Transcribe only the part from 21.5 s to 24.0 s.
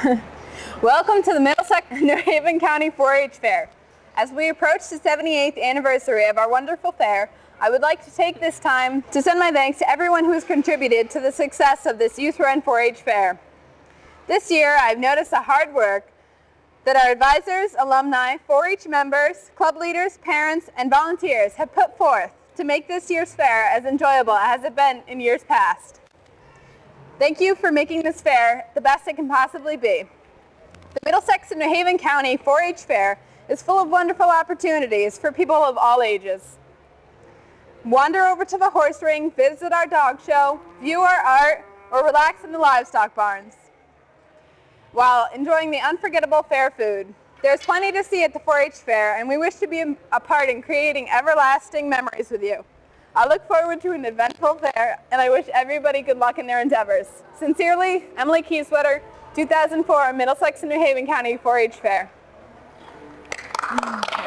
have put forth to make this year's fair as